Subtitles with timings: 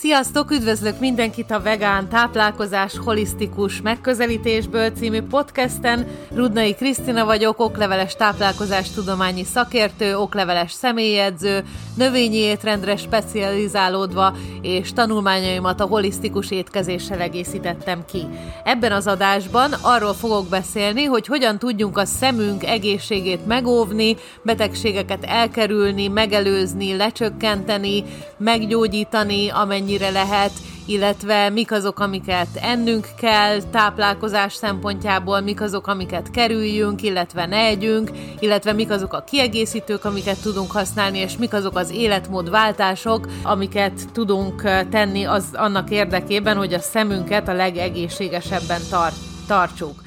[0.00, 6.06] Sziasztok, üdvözlök mindenkit a Vegán Táplálkozás Holisztikus Megközelítésből című podcasten.
[6.34, 11.64] Rudnai Krisztina vagyok, okleveles táplálkozás tudományi szakértő, okleveles személyedző,
[11.96, 18.26] növényi étrendre specializálódva, és tanulmányaimat a holisztikus étkezéssel egészítettem ki.
[18.64, 26.08] Ebben az adásban arról fogok beszélni, hogy hogyan tudjunk a szemünk egészségét megóvni, betegségeket elkerülni,
[26.08, 28.04] megelőzni, lecsökkenteni,
[28.36, 30.52] meggyógyítani, amennyi amennyire lehet,
[30.86, 38.10] illetve mik azok, amiket ennünk kell táplálkozás szempontjából, mik azok, amiket kerüljünk, illetve ne együnk,
[38.38, 44.62] illetve mik azok a kiegészítők, amiket tudunk használni, és mik azok az életmódváltások, amiket tudunk
[44.90, 50.02] tenni az annak érdekében, hogy a szemünket a legegészségesebben tar- tartsuk.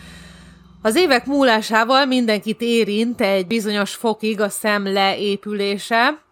[0.81, 6.29] Az évek múlásával mindenkit érint egy bizonyos fokig a szem leépülése,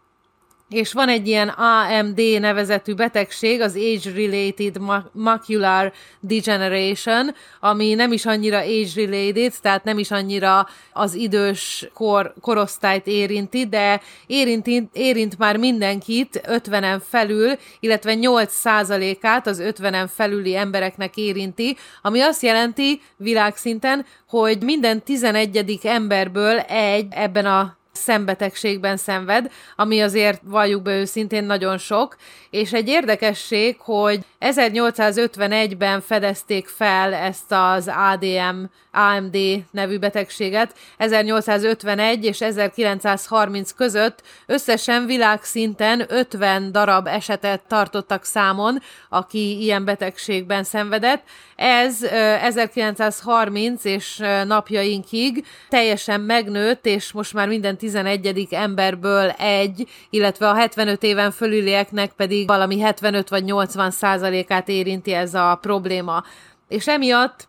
[0.69, 4.77] és van egy ilyen AMD nevezetű betegség, az Age-Related
[5.11, 13.07] Macular Degeneration, ami nem is annyira age-related, tehát nem is annyira az idős kor, korosztályt
[13.07, 21.77] érinti, de érint, érint már mindenkit 50-en felül, illetve 8%-át az 50-en felüli embereknek érinti,
[22.01, 25.79] ami azt jelenti világszinten, hogy minden 11.
[25.83, 32.15] emberből egy ebben a szembetegségben szenved, ami azért valljuk be őszintén nagyon sok,
[32.49, 39.37] és egy érdekesség, hogy 1851-ben fedezték fel ezt az ADM, AMD
[39.71, 49.85] nevű betegséget, 1851 és 1930 között összesen világszinten 50 darab esetet tartottak számon, aki ilyen
[49.85, 51.23] betegségben szenvedett.
[51.55, 58.47] Ez 1930 és napjainkig teljesen megnőtt, és most már minden 11.
[58.49, 65.33] emberből egy, illetve a 75 éven fölülieknek pedig valami 75 vagy 80 százalékát érinti ez
[65.33, 66.23] a probléma.
[66.67, 67.47] És emiatt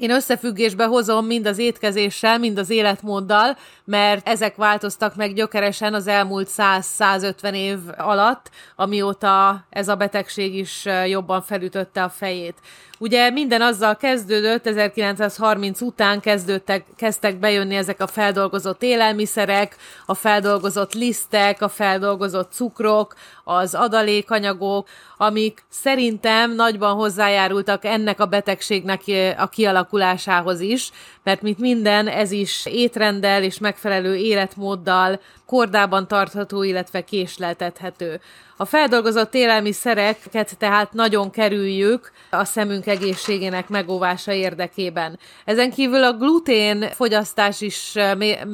[0.00, 6.06] én összefüggésbe hozom mind az étkezéssel, mind az életmóddal, mert ezek változtak meg gyökeresen az
[6.06, 12.56] elmúlt 100-150 év alatt, amióta ez a betegség is jobban felütötte a fejét.
[13.02, 20.94] Ugye minden azzal kezdődött, 1930 után kezdődtek, kezdtek bejönni ezek a feldolgozott élelmiszerek, a feldolgozott
[20.94, 29.00] lisztek, a feldolgozott cukrok, az adalékanyagok, amik szerintem nagyban hozzájárultak ennek a betegségnek
[29.38, 30.90] a kialakulásához is,
[31.22, 38.20] mert mint minden, ez is étrenddel és megfelelő életmóddal kordában tartható, illetve késleltethető.
[38.56, 45.18] A feldolgozott élelmiszereket tehát nagyon kerüljük a szemünk egészségének megóvása érdekében.
[45.44, 47.92] Ezen kívül a glutén fogyasztás is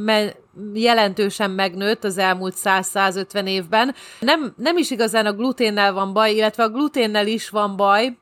[0.04, 0.36] me-
[0.74, 3.94] jelentősen megnőtt az elmúlt 100-150 évben.
[4.20, 8.16] Nem, nem is igazán a gluténnel van baj, illetve a gluténnel is van baj,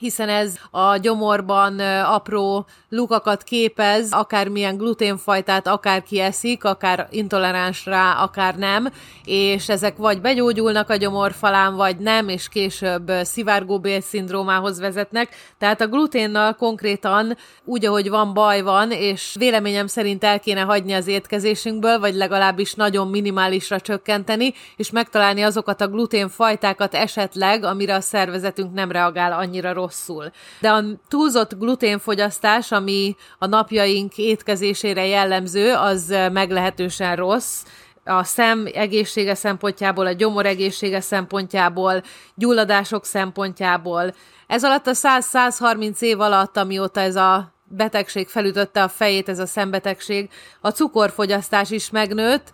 [0.00, 8.56] hiszen ez a gyomorban apró lukakat képez, akármilyen gluténfajtát akárki eszik, akár intoleráns rá, akár
[8.56, 8.88] nem,
[9.24, 15.36] és ezek vagy begyógyulnak a gyomorfalán, vagy nem, és később szivárgóbél szindrómához vezetnek.
[15.58, 20.92] Tehát a gluténnal konkrétan úgy, ahogy van, baj van, és véleményem szerint el kéne hagyni
[20.92, 28.00] az étkezésünkből, vagy legalábbis nagyon minimálisra csökkenteni, és megtalálni azokat a gluténfajtákat esetleg, amire a
[28.00, 30.30] szervezetünk nem reagál annyira rosszul.
[30.60, 37.62] De a túlzott gluténfogyasztás, ami a napjaink étkezésére jellemző, az meglehetősen rossz,
[38.04, 42.02] a szem egészsége szempontjából, a gyomor egészsége szempontjából,
[42.34, 44.14] gyulladások szempontjából.
[44.46, 49.46] Ez alatt a 100-130 év alatt, amióta ez a betegség felütötte a fejét, ez a
[49.46, 50.30] szembetegség,
[50.60, 52.50] a cukorfogyasztás is megnőtt,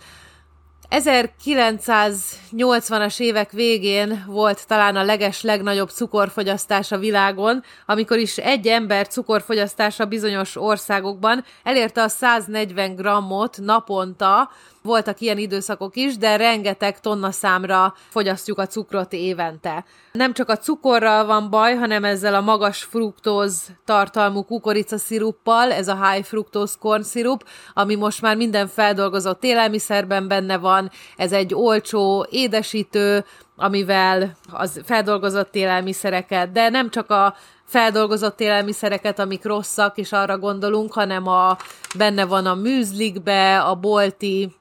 [0.93, 9.07] 1980-as évek végén volt talán a leges legnagyobb cukorfogyasztás a világon, amikor is egy ember
[9.07, 14.51] cukorfogyasztása bizonyos országokban elérte a 140 grammot naponta,
[14.83, 19.85] voltak ilyen időszakok is, de rengeteg tonna számra fogyasztjuk a cukrot évente.
[20.13, 26.09] Nem csak a cukorral van baj, hanem ezzel a magas fruktóz tartalmú kukoricasziruppal, ez a
[26.09, 27.45] high fructose corn syrup,
[27.75, 30.91] ami most már minden feldolgozott élelmiszerben benne van.
[31.17, 33.25] Ez egy olcsó édesítő,
[33.57, 40.93] amivel az feldolgozott élelmiszereket, de nem csak a feldolgozott élelmiszereket, amik rosszak, és arra gondolunk,
[40.93, 41.57] hanem a,
[41.97, 44.55] benne van a műzlikbe, a bolti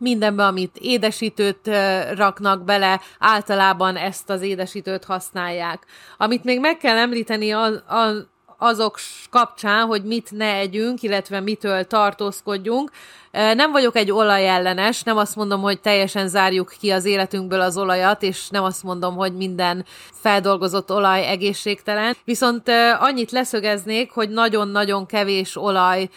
[0.00, 1.70] mindenbe, amit édesítőt
[2.16, 5.86] raknak bele, általában ezt az édesítőt használják.
[6.16, 8.26] Amit még meg kell említeni, az, az,
[8.58, 8.98] azok
[9.30, 12.90] kapcsán, hogy mit ne együnk, illetve mitől tartózkodjunk.
[13.32, 18.22] Nem vagyok egy olajellenes, nem azt mondom, hogy teljesen zárjuk ki az életünkből az olajat,
[18.22, 22.16] és nem azt mondom, hogy minden feldolgozott olaj egészségtelen.
[22.24, 22.68] Viszont
[22.98, 26.08] annyit leszögeznék, hogy nagyon-nagyon kevés olaj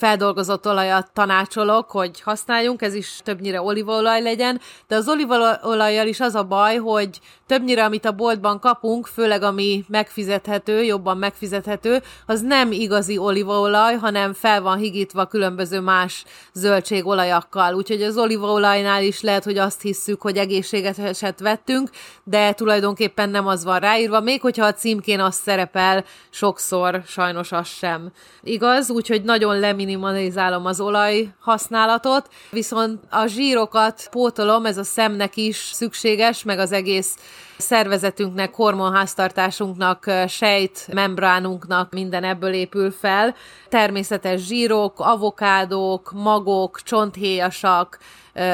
[0.00, 6.34] feldolgozott olajat tanácsolok, hogy használjunk, ez is többnyire olívaolaj legyen, de az olívaolajjal is az
[6.34, 7.20] a baj, hogy
[7.50, 14.32] többnyire, amit a boltban kapunk, főleg ami megfizethető, jobban megfizethető, az nem igazi olívaolaj, hanem
[14.32, 17.74] fel van higítva különböző más zöldségolajakkal.
[17.74, 21.90] Úgyhogy az olívaolajnál is lehet, hogy azt hisszük, hogy egészségeset vettünk,
[22.24, 27.66] de tulajdonképpen nem az van ráírva, még hogyha a címkén az szerepel, sokszor sajnos az
[27.66, 28.12] sem
[28.42, 35.56] igaz, úgyhogy nagyon leminimalizálom az olaj használatot, viszont a zsírokat pótolom, ez a szemnek is
[35.56, 37.16] szükséges, meg az egész
[37.56, 43.34] szervezetünknek, hormonháztartásunknak, sejt, membránunknak minden ebből épül fel.
[43.68, 47.98] Természetes zsírok, avokádók, magok, csonthéjasak,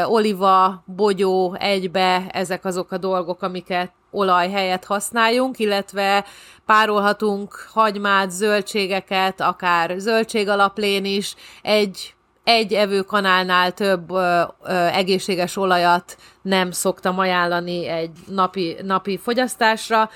[0.05, 6.25] oliva, bogyó egybe, ezek azok a dolgok, amiket olaj helyett használjunk, illetve
[6.67, 12.16] párolhatunk hagymát, zöldségeket, akár zöldségalaplén is, egy
[12.47, 20.11] egy evőkanálnál több ö, ö, egészséges olajat nem szoktam ajánlani egy napi, napi fogyasztásra.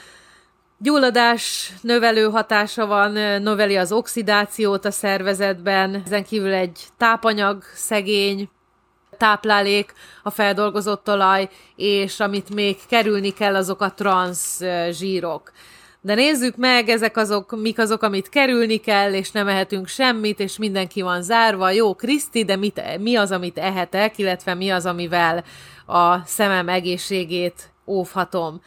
[0.79, 3.13] Gyulladás növelő hatása van,
[3.43, 8.49] növeli az oxidációt a szervezetben, ezen kívül egy tápanyag szegény
[9.17, 9.93] táplálék,
[10.23, 14.61] a feldolgozott olaj, és amit még kerülni kell, azok a transz
[14.91, 15.53] zsírok.
[16.03, 20.59] De nézzük meg, ezek azok, mik azok, amit kerülni kell, és nem ehetünk semmit, és
[20.59, 21.71] mindenki van zárva.
[21.71, 25.45] Jó, Kriszti, de mit, mi az, amit ehetek, illetve mi az, amivel
[25.87, 28.61] a szemem egészségét óvhatom.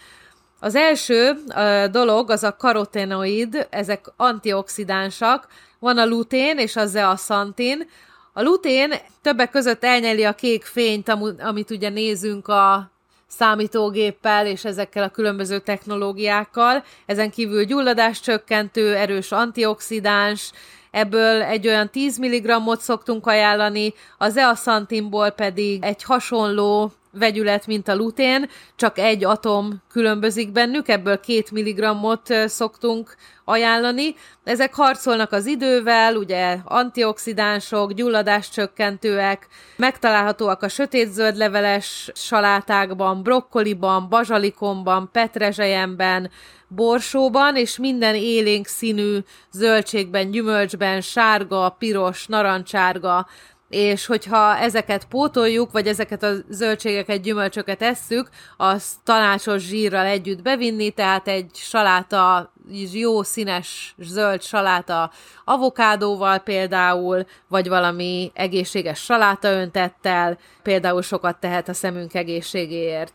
[0.60, 5.48] Az első uh, dolog az a karotenoid, ezek antioxidánsak,
[5.80, 7.90] van a lutén és a zeaxantin.
[8.34, 11.10] A lutén többek között elnyeli a kék fényt,
[11.40, 12.93] amit ugye nézünk a
[13.38, 16.84] számítógéppel és ezekkel a különböző technológiákkal.
[17.06, 20.52] Ezen kívül gyulladás csökkentő, erős antioxidáns,
[20.92, 27.96] ebből egy olyan 10 mg-ot szoktunk ajánlani, az eaxantinból pedig egy hasonló vegyület, mint a
[27.96, 33.16] lutén, csak egy atom különbözik bennük, ebből két milligrammot szoktunk
[33.46, 34.16] ajánlani.
[34.44, 46.30] Ezek harcolnak az idővel, ugye antioxidánsok, gyulladáscsökkentőek, megtalálhatóak a sötétzöld leveles salátákban, brokkoliban, bazsalikomban, petrezselyemben,
[46.68, 49.18] borsóban, és minden élénk színű
[49.52, 53.28] zöldségben, gyümölcsben, sárga, piros, narancsárga,
[53.74, 60.92] és hogyha ezeket pótoljuk, vagy ezeket a zöldségeket, gyümölcsöket esszük, az tanácsos zsírral együtt bevinni,
[60.92, 62.52] tehát egy saláta,
[62.92, 65.12] jó színes zöld saláta
[65.46, 73.14] avokádóval például, vagy valami egészséges saláta öntettel, például sokat tehet a szemünk egészségéért.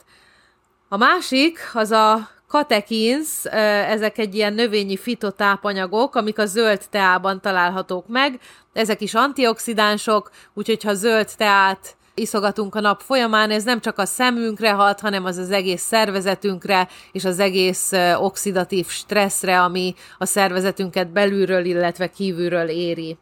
[0.88, 3.44] A másik az a katekins,
[3.88, 8.40] ezek egy ilyen növényi fitotápanyagok, amik a zöld teában találhatók meg.
[8.72, 14.04] Ezek is antioxidánsok, úgyhogy ha zöld teát iszogatunk a nap folyamán, ez nem csak a
[14.04, 21.12] szemünkre hat, hanem az az egész szervezetünkre és az egész oxidatív stresszre, ami a szervezetünket
[21.12, 23.18] belülről, illetve kívülről éri.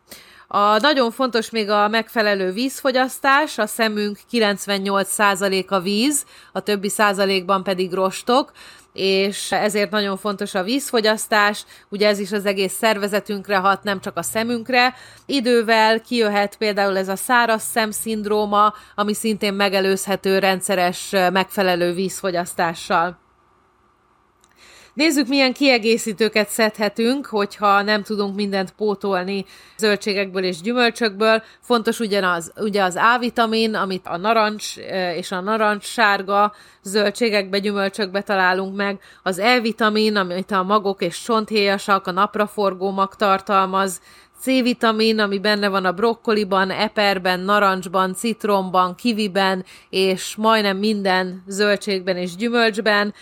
[0.49, 7.93] A nagyon fontos még a megfelelő vízfogyasztás, a szemünk 98%-a víz, a többi százalékban pedig
[7.93, 8.53] rostok,
[8.93, 14.17] és ezért nagyon fontos a vízfogyasztás, ugye ez is az egész szervezetünkre hat, nem csak
[14.17, 14.95] a szemünkre.
[15.27, 23.25] Idővel kijöhet például ez a száraz szem-szindróma, ami szintén megelőzhető rendszeres megfelelő vízfogyasztással.
[24.97, 29.45] Nézzük, milyen kiegészítőket szedhetünk, hogyha nem tudunk mindent pótolni
[29.79, 31.43] zöldségekből és gyümölcsökből.
[31.61, 34.77] Fontos ugyanaz, ugye az A-vitamin, amit a narancs
[35.17, 42.07] és a narancs sárga zöldségekbe, gyümölcsökbe találunk meg, az E-vitamin, amit a magok és csonthéjasak,
[42.07, 44.01] a napraforgó mag tartalmaz,
[44.41, 52.37] C-vitamin, ami benne van a brokkoliban, eperben, narancsban, citromban, kiviben, és majdnem minden zöldségben és
[52.37, 53.15] gyümölcsben,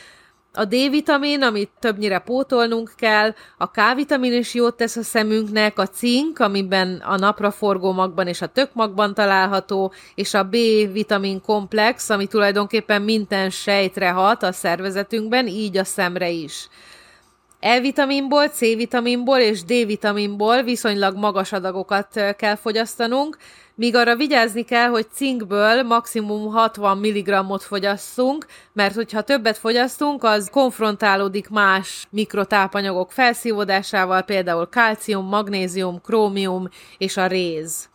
[0.54, 6.38] a D-vitamin, amit többnyire pótolnunk kell, a K-vitamin is jót tesz a szemünknek, a cink,
[6.38, 13.50] amiben a napraforgó magban és a tökmagban található, és a B-vitamin komplex, ami tulajdonképpen minden
[13.50, 16.68] sejtre hat a szervezetünkben, így a szemre is.
[17.66, 23.36] E-vitaminból, C-vitaminból és D-vitaminból viszonylag magas adagokat kell fogyasztanunk,
[23.74, 30.48] míg arra vigyázni kell, hogy cinkből maximum 60 mg-ot fogyasszunk, mert hogyha többet fogyasztunk, az
[30.52, 36.68] konfrontálódik más mikrotápanyagok felszívódásával, például kalcium, magnézium, krómium
[36.98, 37.88] és a réz.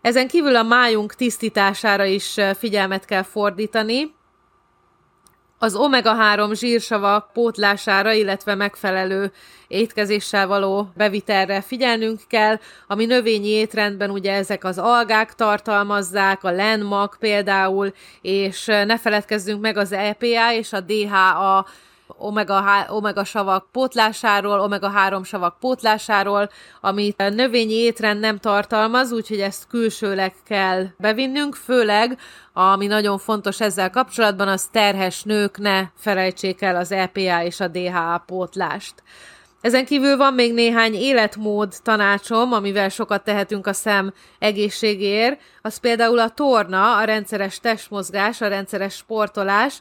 [0.00, 4.18] Ezen kívül a májunk tisztítására is figyelmet kell fordítani,
[5.62, 9.32] az omega-3 zsírsavak pótlására, illetve megfelelő
[9.68, 17.16] étkezéssel való bevitelre figyelnünk kell, ami növényi étrendben ugye ezek az algák tartalmazzák, a lenmak
[17.18, 21.66] például, és ne feledkezzünk meg az EPA és a DHA
[22.18, 26.50] omega, omega savak pótlásáról, omega 3 savak pótlásáról,
[26.80, 32.18] amit növényi étrend nem tartalmaz, úgyhogy ezt külsőleg kell bevinnünk, főleg
[32.52, 37.68] ami nagyon fontos ezzel kapcsolatban, az terhes nők ne felejtsék el az EPA és a
[37.68, 38.94] DHA pótlást.
[39.60, 45.40] Ezen kívül van még néhány életmód tanácsom, amivel sokat tehetünk a szem egészségéért.
[45.62, 49.80] Az például a torna, a rendszeres testmozgás, a rendszeres sportolás,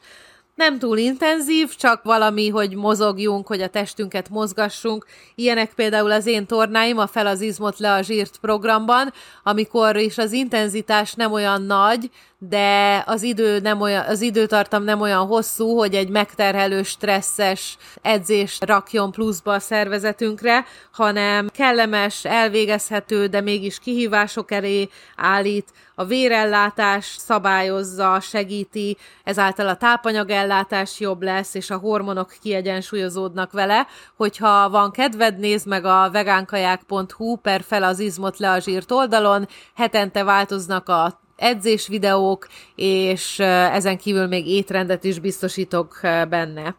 [0.60, 5.06] nem túl intenzív, csak valami, hogy mozogjunk, hogy a testünket mozgassunk.
[5.36, 9.14] Ilyenek például az én tornáim, a fel az izmot le a zsírt programban,
[9.44, 15.02] amikor is az intenzitás nem olyan nagy, de az, idő nem olyan, az időtartam nem
[15.02, 23.42] olyan hosszú, hogy egy megterhelő, stresszes edzés rakjon pluszba a szervezetünkre, hanem kellemes, elvégezhető, de
[23.42, 31.78] mégis kihívások elé állít, a vérellátás szabályozza, segíti, ezáltal a tápanyagellátás jobb lesz, és a
[31.78, 33.88] hormonok kiegyensúlyozódnak vele.
[34.16, 39.48] Hogyha van kedved, nézd meg a vegánkaják.hu per fel az izmot le a zsírt oldalon,
[39.76, 46.76] hetente változnak a edzés videók, és ezen kívül még étrendet is biztosítok benne.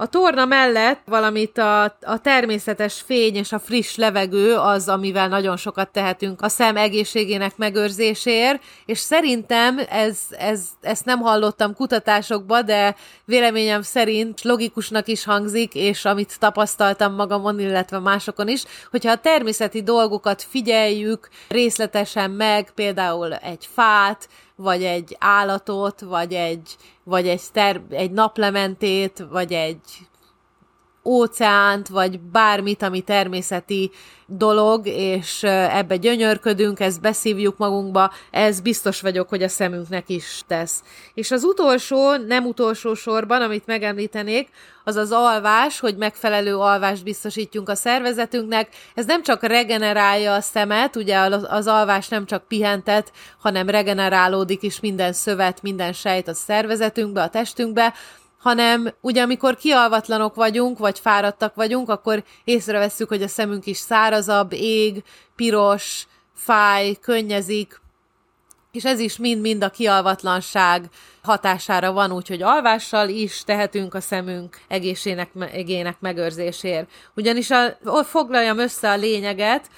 [0.00, 5.56] A torna mellett, valamit a, a természetes fény és a friss levegő az, amivel nagyon
[5.56, 12.96] sokat tehetünk a szem egészségének megőrzéséért, és szerintem ez, ez, ezt nem hallottam kutatásokba, de
[13.24, 19.82] véleményem szerint logikusnak is hangzik, és amit tapasztaltam magamon, illetve másokon is, hogyha a természeti
[19.82, 24.28] dolgokat figyeljük részletesen meg, például egy fát,
[24.58, 29.80] vagy egy állatot, vagy egy, vagy egy, ter- egy naplementét, vagy egy
[31.08, 33.90] óceánt, vagy bármit, ami természeti
[34.26, 40.82] dolog, és ebbe gyönyörködünk, ezt beszívjuk magunkba, ez biztos vagyok, hogy a szemünknek is tesz.
[41.14, 44.48] És az utolsó, nem utolsó sorban, amit megemlítenék,
[44.84, 48.68] az az alvás, hogy megfelelő alvást biztosítjunk a szervezetünknek.
[48.94, 54.80] Ez nem csak regenerálja a szemet, ugye az alvás nem csak pihentet, hanem regenerálódik is
[54.80, 57.94] minden szövet, minden sejt a szervezetünkbe, a testünkbe,
[58.38, 64.52] hanem ugye amikor kialvatlanok vagyunk, vagy fáradtak vagyunk, akkor észrevesszük, hogy a szemünk is szárazabb,
[64.52, 65.02] ég,
[65.36, 67.80] piros, fáj, könnyezik,
[68.72, 70.84] és ez is mind-mind a kialvatlanság
[71.22, 76.90] hatására van, úgyhogy alvással is tehetünk a szemünk egészének, egének megőrzésért.
[77.16, 79.70] Ugyanis a, foglaljam össze a lényeget,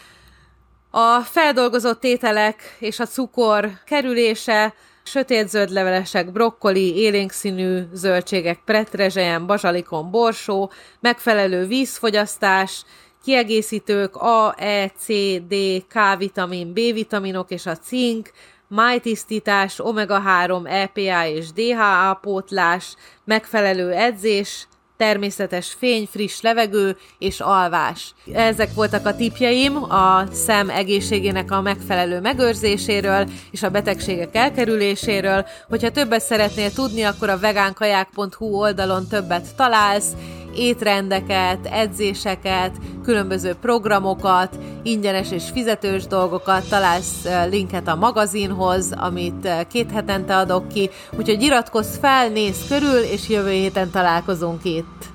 [0.91, 4.75] a feldolgozott ételek és a cukor kerülése
[5.11, 12.85] sötétzöld levelesek, brokkoli, élénkszínű zöldségek, pretrezselyen, bazsalikon, borsó, megfelelő vízfogyasztás,
[13.25, 15.07] kiegészítők A, E, C,
[15.49, 15.55] D,
[15.89, 18.31] K vitamin, B vitaminok és a cink,
[18.69, 24.69] májtisztítás, omega-3, EPA és DHA pótlás, megfelelő edzés,
[25.01, 28.15] természetes fény, friss levegő és alvás.
[28.33, 35.47] Ezek voltak a tipjeim a szem egészségének a megfelelő megőrzéséről és a betegségek elkerüléséről.
[35.69, 40.13] Hogyha többet szeretnél tudni, akkor a vegánkaják.hu oldalon többet találsz,
[40.55, 50.37] étrendeket, edzéseket, különböző programokat, ingyenes és fizetős dolgokat, találsz linket a magazinhoz, amit két hetente
[50.37, 55.10] adok ki, úgyhogy iratkozz fel, nézz körül, és jövő héten találkozunk itt.